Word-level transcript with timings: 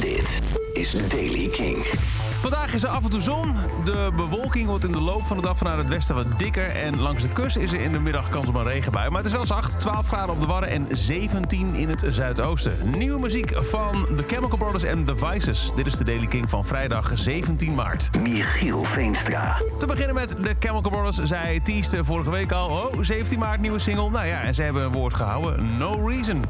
Dit 0.00 0.40
is 0.72 1.08
Daily 1.08 1.48
King. 1.48 1.76
Vandaag 2.40 2.74
is 2.74 2.82
er 2.82 2.88
af 2.88 3.04
en 3.04 3.10
toe 3.10 3.20
zon. 3.20 3.54
De 3.84 4.10
bewolking 4.16 4.66
wordt 4.66 4.84
in 4.84 4.92
de 4.92 5.00
loop 5.00 5.24
van 5.24 5.36
de 5.36 5.42
dag 5.42 5.58
vanuit 5.58 5.78
het 5.78 5.88
westen 5.88 6.14
wat 6.14 6.38
dikker. 6.38 6.70
En 6.70 7.00
langs 7.00 7.22
de 7.22 7.28
kust 7.28 7.56
is 7.56 7.72
er 7.72 7.80
in 7.80 7.92
de 7.92 7.98
middag 7.98 8.28
kans 8.28 8.48
op 8.48 8.54
een 8.54 8.64
regenbui. 8.64 9.08
Maar 9.08 9.18
het 9.18 9.26
is 9.26 9.32
wel 9.32 9.46
zacht. 9.46 9.80
12 9.80 10.06
graden 10.06 10.34
op 10.34 10.40
de 10.40 10.46
Wadden 10.46 10.70
en 10.70 10.86
17 10.90 11.74
in 11.74 11.88
het 11.88 12.04
zuidoosten. 12.08 12.72
Nieuwe 12.96 13.20
muziek 13.20 13.52
van 13.56 14.06
The 14.16 14.24
Chemical 14.26 14.58
Brothers 14.58 14.84
en 14.84 15.04
The 15.04 15.16
Vices. 15.16 15.72
Dit 15.76 15.86
is 15.86 15.94
de 15.94 16.04
Daily 16.04 16.26
King 16.26 16.50
van 16.50 16.64
vrijdag 16.64 17.10
17 17.14 17.74
maart. 17.74 18.10
Michiel 18.22 18.84
Veenstra. 18.84 19.62
Te 19.78 19.86
beginnen 19.86 20.14
met 20.14 20.28
The 20.28 20.56
Chemical 20.58 20.90
Brothers. 20.90 21.22
Zij 21.22 21.60
teasten 21.64 22.04
vorige 22.04 22.30
week 22.30 22.52
al. 22.52 22.68
Oh, 22.68 23.02
17 23.02 23.38
maart 23.38 23.60
nieuwe 23.60 23.78
single. 23.78 24.10
Nou 24.10 24.26
ja, 24.26 24.40
en 24.40 24.54
ze 24.54 24.62
hebben 24.62 24.82
een 24.82 24.92
woord 24.92 25.14
gehouden. 25.14 25.76
No 25.78 26.06
Reason. 26.06 26.44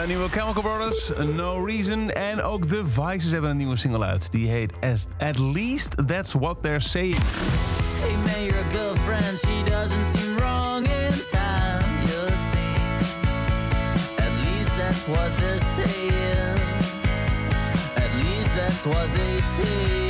De 0.00 0.06
nieuwe 0.06 0.28
Chemical 0.28 0.62
Brothers, 0.62 1.12
No 1.34 1.64
Reason. 1.64 2.10
En 2.10 2.42
ook 2.42 2.66
The 2.66 2.82
Vices 2.86 3.30
hebben 3.32 3.50
een 3.50 3.56
nieuwe 3.56 3.76
single 3.76 4.04
uit. 4.04 4.32
Die 4.32 4.48
heet 4.48 4.72
As- 4.80 5.06
At 5.18 5.38
Least 5.38 6.06
That's 6.06 6.32
What 6.32 6.62
They're 6.62 6.80
Saying. 6.80 7.16
Hey 7.16 8.14
man, 8.16 8.62
girlfriend, 8.72 9.38
she 9.38 9.70
doesn't 9.70 10.06
seem 10.16 10.36
wrong 10.36 10.84
in 10.84 11.12
time. 11.30 11.98
You'll 11.98 12.36
see. 12.50 12.76
At 14.16 14.32
least 14.44 14.76
that's 14.76 15.06
what 15.06 15.36
they're 15.38 15.58
saying. 15.76 16.58
At 17.94 18.12
least 18.22 18.54
that's 18.56 18.84
what 18.84 19.08
they 19.12 19.40
say 19.40 20.09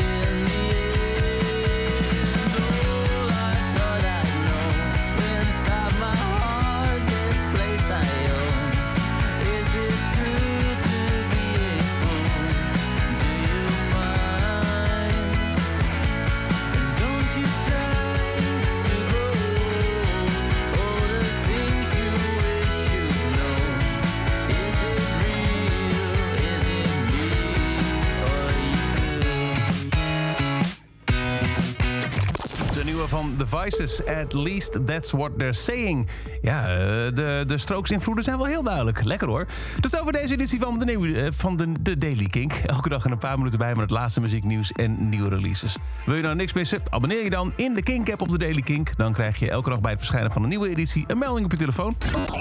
nieuwe 32.91 33.08
van 33.08 33.34
The 33.36 33.46
Vices, 33.46 34.05
At 34.06 34.33
Least 34.33 34.86
That's 34.86 35.10
What 35.10 35.30
They're 35.38 35.52
Saying. 35.52 36.08
Ja, 36.42 36.62
eh, 36.62 36.77
de, 37.14 37.44
de 37.47 37.58
Strokes-invloeden 37.58 38.24
zijn 38.24 38.36
wel 38.36 38.47
heel 38.47 38.62
duidelijk. 38.62 39.04
Lekker 39.04 39.28
hoor. 39.28 39.47
Is 39.81 39.98
over 39.98 40.12
deze 40.12 40.32
editie 40.32 40.60
van 40.60 40.78
de, 40.78 40.84
nieuwe, 40.84 41.20
eh, 41.20 41.28
van 41.32 41.56
de, 41.56 41.72
de 41.81 41.98
Daily 41.98 42.26
Kink. 42.26 42.53
Elke 42.53 42.88
dag 42.88 43.04
een 43.04 43.19
paar 43.19 43.37
minuten 43.38 43.59
bij 43.59 43.69
met 43.69 43.81
het 43.81 43.91
laatste 43.91 44.20
muzieknieuws 44.20 44.72
en 44.72 45.09
nieuwe 45.09 45.28
releases. 45.28 45.76
Wil 46.06 46.15
je 46.15 46.22
nou 46.22 46.34
niks 46.34 46.53
missen? 46.53 46.81
Abonneer 46.91 47.25
je 47.25 47.31
dan 47.31 47.53
in 47.56 47.75
de 47.75 47.82
Kink-app 47.82 48.20
op 48.20 48.31
de 48.31 48.38
Daily 48.38 48.62
Kink. 48.62 48.97
Dan 48.97 49.12
krijg 49.12 49.38
je 49.38 49.50
elke 49.50 49.70
dag 49.70 49.81
bij 49.81 49.91
het 49.91 50.00
verschijnen 50.00 50.32
van 50.32 50.42
een 50.42 50.48
nieuwe 50.48 50.69
editie 50.69 51.04
een 51.06 51.19
melding 51.19 51.44
op 51.44 51.50
je 51.50 51.59
telefoon. 51.59 51.97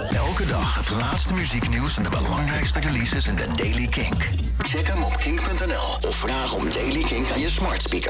Elke 0.10 0.46
dag 0.46 0.76
het 0.76 0.90
laatste 0.90 1.34
muzieknieuws 1.34 1.98
en 1.98 2.04
de 2.04 2.10
belangrijkste 2.10 2.80
releases 2.80 3.28
in 3.28 3.36
de 3.36 3.48
Daily 3.56 3.88
Kink. 3.88 4.28
Check 4.58 4.88
hem 4.88 5.04
op 5.04 5.18
kink.nl 5.18 6.10
of 6.10 6.16
vraag 6.16 6.54
om 6.56 6.64
Daily 6.74 7.02
Kink 7.02 7.30
aan 7.32 7.40
je 7.40 7.50
smart 7.50 7.82
speaker. 7.82 8.08